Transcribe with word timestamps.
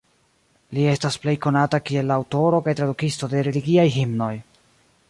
Li 0.77 0.85
estas 0.93 1.17
plej 1.25 1.35
konata 1.47 1.81
kiel 1.91 2.09
la 2.13 2.17
aŭtoro 2.23 2.63
kaj 2.69 2.77
tradukisto 2.81 3.31
de 3.37 3.47
religiaj 3.51 3.89
himnoj. 3.99 4.35